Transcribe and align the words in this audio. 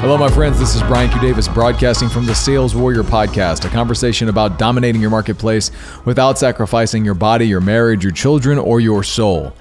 Hello, 0.00 0.16
my 0.16 0.30
friends. 0.30 0.58
This 0.58 0.74
is 0.74 0.82
Brian 0.84 1.10
Q. 1.10 1.20
Davis 1.20 1.46
broadcasting 1.46 2.08
from 2.08 2.24
the 2.24 2.34
Sales 2.34 2.74
Warrior 2.74 3.02
Podcast, 3.02 3.66
a 3.66 3.68
conversation 3.68 4.30
about 4.30 4.58
dominating 4.58 4.98
your 4.98 5.10
marketplace 5.10 5.70
without 6.06 6.38
sacrificing 6.38 7.04
your 7.04 7.12
body, 7.12 7.46
your 7.46 7.60
marriage, 7.60 8.02
your 8.02 8.10
children, 8.10 8.58
or 8.58 8.80
your 8.80 9.04
soul. 9.04 9.54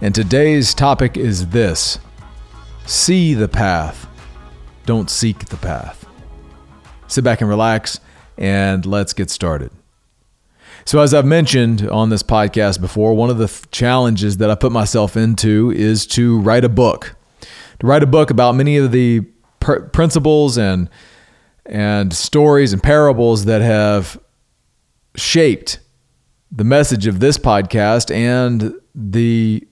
And 0.00 0.14
today's 0.14 0.74
topic 0.74 1.16
is 1.16 1.48
this 1.48 1.98
See 2.86 3.34
the 3.34 3.48
path, 3.48 4.06
don't 4.86 5.10
seek 5.10 5.46
the 5.46 5.56
path. 5.56 6.06
Sit 7.08 7.24
back 7.24 7.40
and 7.40 7.50
relax, 7.50 7.98
and 8.38 8.86
let's 8.86 9.12
get 9.12 9.28
started. 9.28 9.72
So, 10.84 11.00
as 11.00 11.12
I've 11.12 11.26
mentioned 11.26 11.90
on 11.90 12.10
this 12.10 12.22
podcast 12.22 12.80
before, 12.80 13.14
one 13.14 13.28
of 13.28 13.38
the 13.38 13.48
th- 13.48 13.68
challenges 13.72 14.36
that 14.36 14.52
I 14.52 14.54
put 14.54 14.70
myself 14.70 15.16
into 15.16 15.72
is 15.72 16.06
to 16.08 16.38
write 16.38 16.64
a 16.64 16.68
book. 16.68 17.16
To 17.80 17.88
write 17.88 18.04
a 18.04 18.06
book 18.06 18.30
about 18.30 18.54
many 18.54 18.76
of 18.76 18.92
the 18.92 19.26
pr- 19.60 19.80
principles 19.80 20.58
and 20.58 20.88
and 21.66 22.12
stories 22.12 22.72
and 22.72 22.82
parables 22.82 23.44
that 23.44 23.62
have 23.62 24.18
shaped 25.14 25.78
the 26.50 26.64
message 26.64 27.06
of 27.06 27.20
this 27.20 27.38
podcast 27.38 28.12
and 28.12 28.74
the 28.94 29.66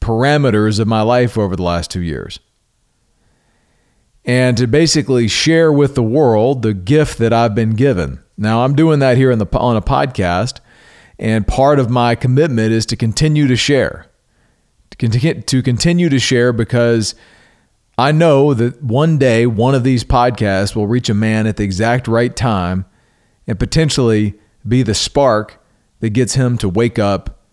parameters 0.00 0.78
of 0.78 0.86
my 0.86 1.02
life 1.02 1.36
over 1.36 1.56
the 1.56 1.62
last 1.62 1.90
2 1.90 2.00
years. 2.00 2.38
And 4.24 4.56
to 4.58 4.66
basically 4.66 5.26
share 5.26 5.72
with 5.72 5.94
the 5.94 6.02
world 6.02 6.62
the 6.62 6.74
gift 6.74 7.18
that 7.18 7.32
I've 7.32 7.54
been 7.54 7.70
given. 7.70 8.22
Now, 8.36 8.64
I'm 8.64 8.74
doing 8.74 9.00
that 9.00 9.16
here 9.16 9.30
in 9.30 9.38
the 9.38 9.46
on 9.58 9.76
a 9.76 9.82
podcast, 9.82 10.60
and 11.18 11.46
part 11.46 11.78
of 11.78 11.90
my 11.90 12.14
commitment 12.14 12.72
is 12.72 12.86
to 12.86 12.96
continue 12.96 13.46
to 13.48 13.56
share. 13.56 14.06
To 14.90 15.62
continue 15.62 16.08
to 16.08 16.18
share 16.18 16.52
because 16.52 17.14
I 18.00 18.12
know 18.12 18.54
that 18.54 18.82
one 18.82 19.18
day 19.18 19.44
one 19.44 19.74
of 19.74 19.84
these 19.84 20.04
podcasts 20.04 20.74
will 20.74 20.86
reach 20.86 21.10
a 21.10 21.14
man 21.14 21.46
at 21.46 21.58
the 21.58 21.64
exact 21.64 22.08
right 22.08 22.34
time 22.34 22.86
and 23.46 23.58
potentially 23.58 24.40
be 24.66 24.82
the 24.82 24.94
spark 24.94 25.62
that 25.98 26.14
gets 26.14 26.32
him 26.32 26.56
to 26.58 26.68
wake 26.70 26.98
up 26.98 27.44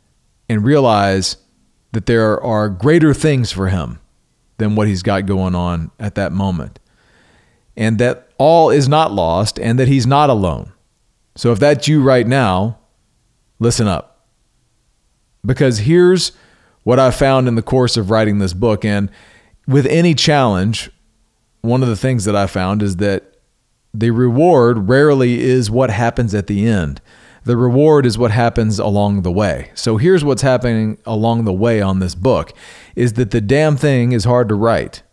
and 0.47 0.63
realize 0.63 1.35
that 1.91 2.05
there 2.05 2.41
are 2.41 2.69
greater 2.69 3.13
things 3.13 3.51
for 3.51 3.67
him 3.67 3.99
than 4.57 4.77
what 4.77 4.87
he's 4.87 5.03
got 5.03 5.25
going 5.25 5.53
on 5.53 5.91
at 5.99 6.15
that 6.15 6.31
moment. 6.31 6.79
And 7.75 7.99
that 7.99 8.31
all 8.37 8.69
is 8.69 8.87
not 8.87 9.11
lost 9.11 9.59
and 9.59 9.77
that 9.77 9.89
he's 9.89 10.07
not 10.07 10.29
alone. 10.29 10.71
So 11.35 11.51
if 11.51 11.59
that's 11.59 11.89
you 11.89 12.01
right 12.01 12.25
now, 12.25 12.79
listen 13.59 13.85
up. 13.85 14.25
Because 15.45 15.79
here's 15.79 16.31
what 16.83 16.99
I 16.99 17.11
found 17.11 17.49
in 17.49 17.55
the 17.55 17.61
course 17.61 17.97
of 17.97 18.09
writing 18.09 18.39
this 18.39 18.53
book. 18.53 18.85
And 18.85 19.11
with 19.67 19.85
any 19.87 20.13
challenge, 20.13 20.89
one 21.61 21.83
of 21.83 21.89
the 21.89 21.95
things 21.95 22.25
that 22.25 22.35
I 22.35 22.47
found 22.47 22.81
is 22.81 22.97
that 22.97 23.35
the 23.93 24.11
reward 24.11 24.89
rarely 24.89 25.41
is 25.41 25.69
what 25.69 25.89
happens 25.89 26.33
at 26.33 26.47
the 26.47 26.67
end. 26.67 27.01
The 27.43 27.57
reward 27.57 28.05
is 28.05 28.17
what 28.17 28.31
happens 28.31 28.77
along 28.77 29.21
the 29.21 29.31
way. 29.31 29.71
So 29.73 29.97
here's 29.97 30.23
what's 30.23 30.41
happening 30.41 30.97
along 31.05 31.45
the 31.45 31.53
way 31.53 31.81
on 31.81 31.99
this 31.99 32.13
book 32.13 32.53
is 32.95 33.13
that 33.13 33.31
the 33.31 33.41
damn 33.41 33.77
thing 33.77 34.11
is 34.11 34.25
hard 34.25 34.49
to 34.49 34.55
write. 34.55 35.03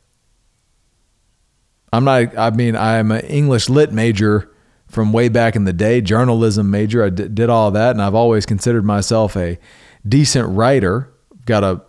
I'm 1.92 2.04
not 2.04 2.36
I 2.36 2.50
mean 2.50 2.74
I'm 2.74 3.12
an 3.12 3.24
English 3.26 3.68
lit 3.68 3.92
major 3.92 4.50
from 4.88 5.12
way 5.12 5.28
back 5.28 5.54
in 5.54 5.64
the 5.64 5.72
day, 5.72 6.00
journalism 6.00 6.70
major. 6.70 7.04
I 7.04 7.10
d- 7.10 7.28
did 7.28 7.48
all 7.50 7.70
that 7.70 7.92
and 7.92 8.02
I've 8.02 8.16
always 8.16 8.46
considered 8.46 8.84
myself 8.84 9.36
a 9.36 9.58
decent 10.06 10.48
writer. 10.48 11.12
Got 11.46 11.62
a 11.62 11.82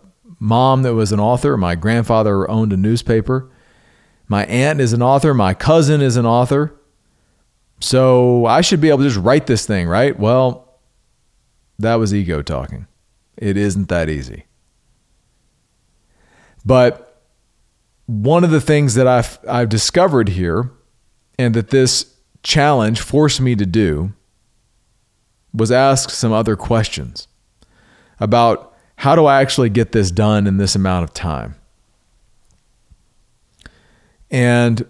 mom 0.46 0.82
that 0.82 0.94
was 0.94 1.10
an 1.12 1.18
author. 1.18 1.56
My 1.56 1.74
grandfather 1.74 2.48
owned 2.48 2.72
a 2.72 2.76
newspaper. 2.76 3.50
My 4.28 4.46
aunt 4.46 4.80
is 4.80 4.92
an 4.92 5.02
author. 5.02 5.34
My 5.34 5.54
cousin 5.54 6.00
is 6.00 6.16
an 6.16 6.24
author. 6.24 6.74
So 7.80 8.46
I 8.46 8.60
should 8.60 8.80
be 8.80 8.88
able 8.88 8.98
to 8.98 9.04
just 9.04 9.16
write 9.18 9.46
this 9.46 9.66
thing, 9.66 9.88
right? 9.88 10.18
Well, 10.18 10.78
that 11.78 11.96
was 11.96 12.14
ego 12.14 12.42
talking. 12.42 12.86
It 13.36 13.56
isn't 13.56 13.88
that 13.88 14.08
easy. 14.08 14.46
But 16.64 17.22
one 18.06 18.44
of 18.44 18.50
the 18.50 18.60
things 18.60 18.94
that 18.94 19.06
I've, 19.06 19.38
I've 19.48 19.68
discovered 19.68 20.30
here 20.30 20.70
and 21.38 21.54
that 21.54 21.70
this 21.70 22.14
challenge 22.42 23.00
forced 23.00 23.40
me 23.40 23.56
to 23.56 23.66
do 23.66 24.12
was 25.52 25.72
ask 25.72 26.10
some 26.10 26.32
other 26.32 26.54
questions 26.54 27.26
about 28.20 28.75
how 29.06 29.14
do 29.14 29.26
I 29.26 29.40
actually 29.40 29.70
get 29.70 29.92
this 29.92 30.10
done 30.10 30.48
in 30.48 30.56
this 30.56 30.74
amount 30.74 31.04
of 31.04 31.14
time? 31.14 31.54
And 34.32 34.84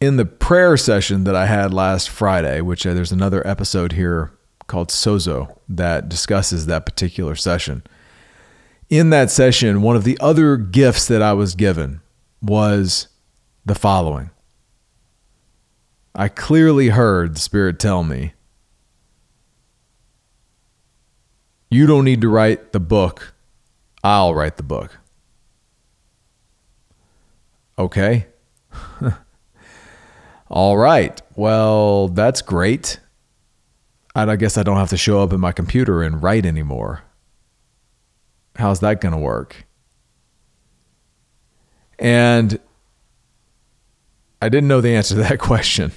in 0.00 0.14
the 0.14 0.24
prayer 0.24 0.76
session 0.76 1.24
that 1.24 1.34
I 1.34 1.46
had 1.46 1.74
last 1.74 2.08
Friday, 2.08 2.60
which 2.60 2.86
uh, 2.86 2.94
there's 2.94 3.10
another 3.10 3.44
episode 3.44 3.90
here 3.90 4.30
called 4.68 4.90
Sozo 4.90 5.58
that 5.68 6.08
discusses 6.08 6.66
that 6.66 6.86
particular 6.86 7.34
session. 7.34 7.82
In 8.88 9.10
that 9.10 9.28
session, 9.32 9.82
one 9.82 9.96
of 9.96 10.04
the 10.04 10.16
other 10.20 10.56
gifts 10.56 11.08
that 11.08 11.20
I 11.20 11.32
was 11.32 11.56
given 11.56 12.00
was 12.40 13.08
the 13.66 13.74
following. 13.74 14.30
I 16.14 16.28
clearly 16.28 16.90
heard 16.90 17.34
the 17.34 17.40
Spirit 17.40 17.80
tell 17.80 18.04
me 18.04 18.34
You 21.72 21.86
don't 21.86 22.04
need 22.04 22.20
to 22.20 22.28
write 22.28 22.72
the 22.72 22.80
book. 22.80 23.32
I'll 24.04 24.34
write 24.34 24.58
the 24.58 24.62
book. 24.62 24.98
Okay. 27.78 28.26
All 30.50 30.76
right. 30.76 31.22
Well, 31.34 32.08
that's 32.08 32.42
great. 32.42 33.00
I 34.14 34.36
guess 34.36 34.58
I 34.58 34.62
don't 34.62 34.76
have 34.76 34.90
to 34.90 34.98
show 34.98 35.22
up 35.22 35.32
at 35.32 35.38
my 35.38 35.52
computer 35.52 36.02
and 36.02 36.22
write 36.22 36.44
anymore. 36.44 37.04
How's 38.56 38.80
that 38.80 39.00
going 39.00 39.14
to 39.14 39.18
work? 39.18 39.64
And 41.98 42.60
I 44.42 44.50
didn't 44.50 44.68
know 44.68 44.82
the 44.82 44.94
answer 44.94 45.14
to 45.14 45.22
that 45.22 45.38
question 45.38 45.92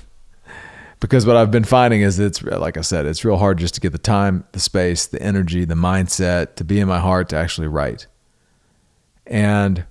because 1.05 1.23
what 1.23 1.35
I've 1.35 1.51
been 1.51 1.63
finding 1.63 2.01
is 2.01 2.17
it's 2.17 2.41
like 2.41 2.77
I 2.77 2.81
said, 2.81 3.05
it's 3.05 3.23
real 3.23 3.37
hard 3.37 3.59
just 3.59 3.75
to 3.75 3.79
get 3.79 3.91
the 3.91 3.99
time, 3.99 4.43
the 4.53 4.59
space, 4.59 5.05
the 5.05 5.21
energy, 5.21 5.63
the 5.63 5.75
mindset 5.75 6.55
to 6.55 6.63
be 6.63 6.79
in 6.79 6.87
my 6.87 6.99
heart 6.99 7.29
to 7.29 7.37
actually 7.37 7.67
write. 7.67 8.07
And 9.27 9.85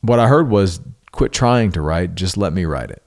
what 0.00 0.18
I 0.18 0.28
heard 0.28 0.48
was 0.48 0.80
quit 1.12 1.30
trying 1.30 1.72
to 1.72 1.82
write, 1.82 2.14
just 2.14 2.38
let 2.38 2.54
me 2.54 2.64
write 2.64 2.90
it. 2.90 3.02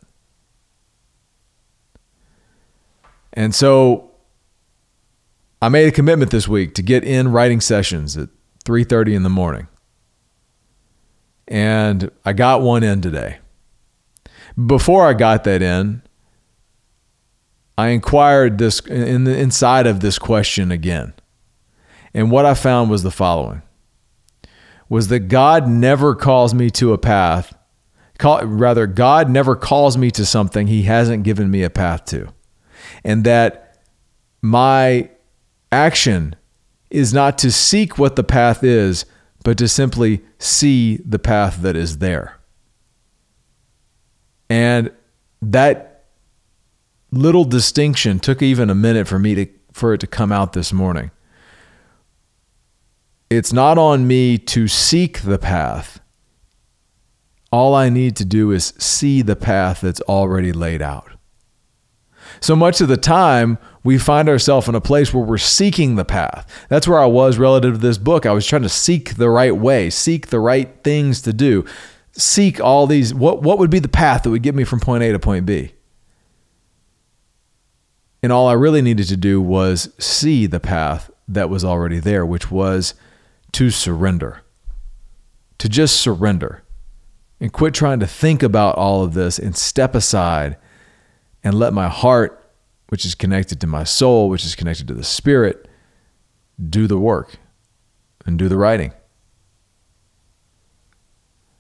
And 3.34 3.56
so 3.56 4.12
I 5.60 5.70
made 5.70 5.88
a 5.88 5.92
commitment 5.92 6.30
this 6.30 6.48
week 6.48 6.76
to 6.76 6.84
get 6.84 7.04
in 7.04 7.32
writing 7.32 7.62
sessions 7.62 8.16
at 8.16 8.30
3:30 8.64 9.16
in 9.16 9.24
the 9.24 9.30
morning. 9.30 9.68
And 11.48 12.12
I 12.24 12.34
got 12.34 12.62
one 12.62 12.84
in 12.84 13.02
today. 13.02 13.40
Before 14.66 15.06
I 15.06 15.14
got 15.14 15.44
that 15.44 15.62
in, 15.62 16.02
I 17.78 17.90
inquired 17.90 18.58
this 18.58 18.80
in 18.80 19.26
the 19.26 19.38
inside 19.38 19.86
of 19.86 20.00
this 20.00 20.18
question 20.18 20.72
again. 20.72 21.14
And 22.14 22.32
what 22.32 22.46
I 22.46 22.56
found 22.56 22.90
was 22.90 23.04
the 23.04 23.12
following 23.12 23.62
was 24.90 25.10
that 25.10 25.28
God 25.28 25.68
never 25.68 26.16
calls 26.16 26.54
me 26.54 26.70
to 26.72 26.94
a 26.94 26.98
path. 26.98 27.56
Call, 28.18 28.44
rather, 28.46 28.88
God 28.88 29.30
never 29.30 29.56
calls 29.56 29.98
me 29.98 30.10
to 30.12 30.26
something 30.26 30.66
he 30.68 30.84
hasn't 30.84 31.24
given 31.24 31.52
me 31.52 31.62
a 31.62 31.70
path 31.70 32.06
to. 32.06 32.30
And 33.04 33.24
that 33.26 33.84
my 34.42 35.10
action 35.72 36.36
is 36.90 37.14
not 37.14 37.38
to 37.40 37.52
seek 37.52 37.98
what 37.98 38.16
the 38.16 38.24
path 38.24 38.64
is, 38.64 39.06
but 39.44 39.58
to 39.58 39.68
simply 39.68 40.24
see 40.40 40.98
the 41.06 41.20
path 41.20 41.62
that 41.62 41.76
is 41.76 41.98
there. 41.98 42.37
And 44.50 44.92
that 45.42 46.06
little 47.12 47.46
distinction 47.46 48.20
took 48.20 48.42
even 48.42 48.70
a 48.70 48.76
minute 48.76 49.08
for 49.08 49.20
me 49.20 49.36
to 49.36 49.48
for 49.72 49.94
it 49.94 50.00
to 50.00 50.08
come 50.08 50.32
out 50.32 50.54
this 50.54 50.74
morning. 50.74 51.12
It's 53.30 53.54
not 53.54 53.78
on 53.78 54.08
me 54.08 54.38
to 54.40 54.68
seek 54.68 55.22
the 55.22 55.38
path. 55.38 56.00
All 57.52 57.76
I 57.76 57.90
need 57.90 58.16
to 58.18 58.26
do 58.26 58.52
is 58.52 58.74
see 58.78 59.22
the 59.22 59.36
path 59.36 59.82
that's 59.82 60.02
already 60.02 60.52
laid 60.52 60.82
out. 60.82 61.12
So 62.40 62.56
much 62.56 62.82
of 62.82 62.88
the 62.88 62.98
time, 62.98 63.58
we 63.84 63.98
find 63.98 64.28
ourselves 64.28 64.68
in 64.68 64.76
a 64.76 64.82
place 64.82 65.14
where 65.14 65.24
we're 65.24 65.38
seeking 65.38 65.96
the 65.96 66.06
path. 66.06 66.46
That's 66.70 66.88
where 66.88 67.00
I 67.00 67.06
was 67.06 67.38
relative 67.38 67.76
to 67.76 67.80
this 67.80 67.98
book. 67.98 68.26
I 68.26 68.34
was 68.34 68.46
trying 68.46 68.64
to 68.64 68.70
seek 68.70 69.16
the 69.16 69.30
right 69.30 69.56
way, 69.56 69.90
seek 69.90 70.28
the 70.28 70.40
right 70.40 70.84
things 70.84 71.22
to 71.22 71.34
do, 71.34 71.66
seek 72.18 72.60
all 72.60 72.88
these 72.88 73.14
what 73.14 73.44
what 73.44 73.60
would 73.60 73.70
be 73.70 73.80
the 73.80 73.88
path 73.88 74.24
that 74.24 74.30
would 74.30 74.44
get 74.44 74.56
me 74.56 74.64
from 74.64 74.80
point 74.80 75.04
A 75.04 75.12
to 75.12 75.20
point 75.20 75.46
B? 75.46 75.74
And 78.24 78.32
all 78.32 78.48
I 78.48 78.54
really 78.54 78.82
needed 78.82 79.08
to 79.10 79.18
do 79.18 79.40
was 79.40 79.94
see 80.00 80.48
the 80.48 80.60
path 80.60 81.12
that 81.28 81.50
was 81.50 81.64
already 81.64 82.00
there, 82.00 82.26
which 82.26 82.50
was 82.52 82.96
to 83.54 83.70
surrender. 83.70 84.42
To 85.60 85.70
just 85.70 86.00
surrender. 86.00 86.64
and 87.40 87.54
quit 87.54 87.74
trying 87.74 88.00
to 88.00 88.08
think 88.08 88.42
about 88.42 88.76
all 88.78 89.04
of 89.04 89.14
this 89.14 89.38
and 89.38 89.56
step 89.56 89.94
aside 89.96 90.58
and 91.44 91.54
let 91.54 91.74
my 91.74 91.88
heart, 91.88 92.52
which 92.90 93.06
is 93.06 93.16
connected 93.16 93.62
to 93.62 93.68
my 93.68 93.84
soul, 93.84 94.30
which 94.30 94.46
is 94.46 94.56
connected 94.56 94.88
to 94.88 94.94
the 94.94 95.04
spirit, 95.04 95.68
do 96.70 96.88
the 96.88 96.98
work 96.98 97.38
and 98.26 98.40
do 98.40 98.50
the 98.50 98.58
writing. 98.58 98.92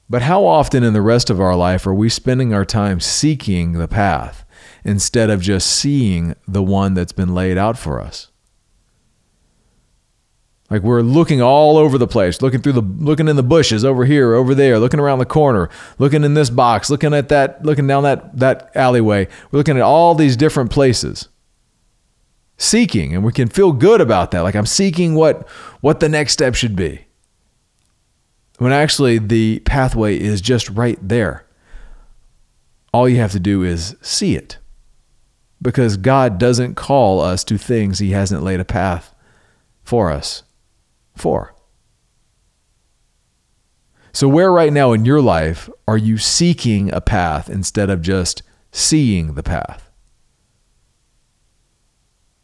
But 0.09 0.21
how 0.21 0.45
often 0.45 0.83
in 0.83 0.93
the 0.93 1.01
rest 1.01 1.29
of 1.29 1.41
our 1.41 1.55
life 1.55 1.85
are 1.85 1.93
we 1.93 2.09
spending 2.09 2.53
our 2.53 2.65
time 2.65 2.99
seeking 2.99 3.73
the 3.73 3.87
path 3.87 4.45
instead 4.85 5.29
of 5.29 5.41
just 5.41 5.67
seeing 5.67 6.35
the 6.47 6.63
one 6.63 6.93
that's 6.93 7.11
been 7.11 7.35
laid 7.35 7.57
out 7.57 7.77
for 7.77 7.99
us? 7.99 8.31
Like 10.69 10.81
we're 10.81 11.01
looking 11.01 11.41
all 11.41 11.77
over 11.77 11.97
the 11.97 12.07
place, 12.07 12.41
looking 12.41 12.61
through 12.61 12.73
the 12.73 12.81
looking 12.81 13.29
in 13.29 13.37
the 13.37 13.43
bushes 13.43 13.85
over 13.85 14.03
here, 14.03 14.33
over 14.33 14.53
there, 14.53 14.79
looking 14.79 14.99
around 14.99 15.19
the 15.19 15.25
corner, 15.25 15.69
looking 15.97 16.23
in 16.23 16.33
this 16.33 16.49
box, 16.49 16.89
looking 16.89 17.13
at 17.13 17.29
that, 17.29 17.63
looking 17.63 17.87
down 17.87 18.03
that 18.03 18.37
that 18.37 18.71
alleyway. 18.75 19.27
We're 19.51 19.59
looking 19.59 19.77
at 19.77 19.83
all 19.83 20.13
these 20.13 20.35
different 20.35 20.71
places. 20.71 21.29
Seeking, 22.57 23.13
and 23.13 23.23
we 23.23 23.31
can 23.31 23.47
feel 23.47 23.71
good 23.71 24.01
about 24.01 24.31
that. 24.31 24.41
Like 24.41 24.55
I'm 24.55 24.65
seeking 24.65 25.15
what 25.15 25.47
what 25.79 26.01
the 26.01 26.09
next 26.09 26.33
step 26.33 26.53
should 26.55 26.75
be. 26.75 27.06
When 28.57 28.71
actually 28.71 29.19
the 29.19 29.59
pathway 29.59 30.19
is 30.19 30.41
just 30.41 30.69
right 30.69 30.97
there. 31.01 31.45
All 32.93 33.07
you 33.07 33.17
have 33.17 33.31
to 33.33 33.39
do 33.39 33.63
is 33.63 33.95
see 34.01 34.35
it. 34.35 34.57
Because 35.61 35.97
God 35.97 36.37
doesn't 36.37 36.75
call 36.75 37.19
us 37.19 37.43
to 37.45 37.57
things 37.57 37.99
he 37.99 38.11
hasn't 38.11 38.43
laid 38.43 38.59
a 38.59 38.65
path 38.65 39.13
for 39.83 40.11
us 40.11 40.43
for. 41.15 41.55
So, 44.11 44.27
where 44.27 44.51
right 44.51 44.73
now 44.73 44.93
in 44.93 45.05
your 45.05 45.21
life 45.21 45.69
are 45.87 45.97
you 45.97 46.17
seeking 46.17 46.91
a 46.91 47.01
path 47.01 47.49
instead 47.49 47.89
of 47.89 48.01
just 48.01 48.41
seeing 48.71 49.35
the 49.35 49.43
path? 49.43 49.91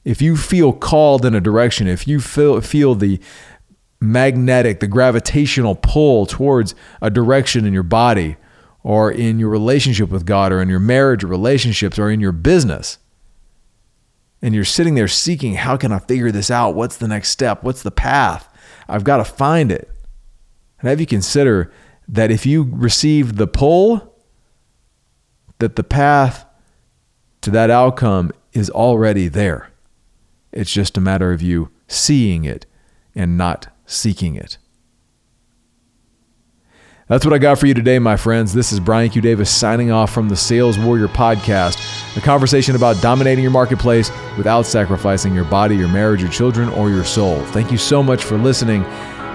If 0.04 0.22
you 0.22 0.36
feel 0.36 0.74
called 0.74 1.26
in 1.26 1.34
a 1.34 1.42
direction, 1.42 1.88
if 1.88 2.08
you 2.08 2.20
feel, 2.20 2.60
feel 2.62 2.94
the 2.94 3.20
magnetic, 4.04 4.80
the 4.80 4.88
gravitational 4.88 5.76
pull 5.76 6.26
towards 6.26 6.76
a 7.02 7.10
direction 7.10 7.66
in 7.66 7.74
your 7.74 7.84
body 7.84 8.36
or 8.84 9.12
in 9.12 9.40
your 9.40 9.50
relationship 9.50 10.10
with 10.10 10.26
God 10.26 10.52
or 10.52 10.62
in 10.62 10.70
your 10.70 10.80
marriage 10.80 11.24
or 11.24 11.28
relationships 11.28 11.98
or 11.98 12.12
in 12.12 12.20
your 12.20 12.34
business, 12.34 12.98
and 14.42 14.54
you're 14.54 14.66
sitting 14.66 14.96
there 14.96 15.08
seeking, 15.08 15.54
how 15.54 15.78
can 15.78 15.94
I 15.94 16.00
figure 16.00 16.32
this 16.32 16.52
out? 16.52 16.76
What's 16.76 16.98
the 16.98 17.08
next 17.08 17.30
step? 17.30 17.64
What's 17.64 17.82
the 17.82 17.92
path? 17.92 18.50
I've 18.90 19.06
got 19.06 19.18
to 19.18 19.26
find 19.26 19.72
it. 19.72 19.90
And 20.80 20.90
have 20.90 21.00
you 21.00 21.06
consider 21.06 21.72
that 22.10 22.30
if 22.30 22.46
you 22.46 22.70
receive 22.70 23.38
the 23.38 23.48
pull, 23.48 24.14
that 25.60 25.78
the 25.78 25.84
path 25.84 26.46
to 27.40 27.50
that 27.52 27.70
outcome 27.70 28.32
is 28.52 28.70
already 28.70 29.30
there. 29.30 29.70
It's 30.52 30.72
just 30.72 30.98
a 30.98 31.02
matter 31.02 31.32
of 31.32 31.42
you 31.42 31.70
seeing 31.88 32.44
it 32.44 32.66
and 33.16 33.38
not 33.38 33.73
seeking 33.86 34.36
it. 34.36 34.58
That's 37.08 37.26
what 37.26 37.34
I 37.34 37.38
got 37.38 37.60
for 37.60 37.68
you 37.68 37.74
today, 37.74 38.00
my 38.00 38.16
friends. 38.16 38.54
This 38.54 38.72
is 38.72 38.80
Brian 38.80 39.10
Q. 39.10 39.22
Davis 39.22 39.50
signing 39.50 39.92
off 39.92 40.14
from 40.14 40.30
the 40.30 40.38
Sales 40.38 40.80
Warrior 40.80 41.10
Podcast, 41.10 42.18
a 42.18 42.22
conversation 42.22 42.76
about 42.78 43.02
dominating 43.02 43.44
your 43.44 43.52
marketplace 43.52 44.10
without 44.38 44.66
sacrificing 44.66 45.36
your 45.36 45.44
body, 45.44 45.76
your 45.76 45.90
marriage, 45.90 46.22
your 46.22 46.32
children, 46.32 46.70
or 46.70 46.90
your 46.90 47.04
soul. 47.04 47.44
Thank 47.48 47.72
you 47.72 47.78
so 47.78 48.02
much 48.02 48.24
for 48.24 48.38
listening. 48.38 48.86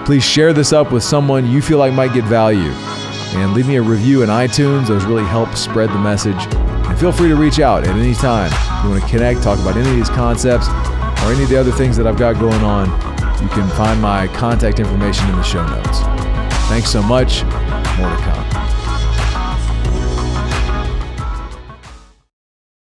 Please 0.03 0.23
share 0.23 0.51
this 0.51 0.73
up 0.73 0.91
with 0.91 1.03
someone 1.03 1.45
you 1.45 1.61
feel 1.61 1.77
like 1.77 1.93
might 1.93 2.13
get 2.13 2.23
value. 2.25 2.71
And 3.37 3.53
leave 3.53 3.67
me 3.67 3.75
a 3.75 3.81
review 3.83 4.23
in 4.23 4.29
iTunes. 4.29 4.87
Those 4.87 5.05
really 5.05 5.25
help 5.25 5.55
spread 5.55 5.89
the 5.89 5.99
message. 5.99 6.35
And 6.87 6.97
feel 6.97 7.11
free 7.11 7.29
to 7.29 7.35
reach 7.35 7.59
out 7.59 7.83
at 7.83 7.95
any 7.95 8.15
time. 8.15 8.51
If 8.51 8.83
you 8.83 8.89
want 8.89 9.03
to 9.03 9.09
connect, 9.09 9.43
talk 9.43 9.59
about 9.59 9.77
any 9.77 9.87
of 9.87 9.95
these 9.95 10.09
concepts, 10.09 10.67
or 10.67 11.31
any 11.31 11.43
of 11.43 11.49
the 11.49 11.59
other 11.59 11.71
things 11.71 11.95
that 11.97 12.07
I've 12.07 12.17
got 12.17 12.39
going 12.39 12.61
on, 12.63 12.89
you 13.41 13.47
can 13.49 13.69
find 13.69 14.01
my 14.01 14.27
contact 14.27 14.79
information 14.79 15.29
in 15.29 15.35
the 15.35 15.43
show 15.43 15.65
notes. 15.65 15.99
Thanks 16.67 16.89
so 16.89 17.01
much. 17.01 17.43
More 17.97 18.09
to 18.09 18.21
come. 18.23 18.38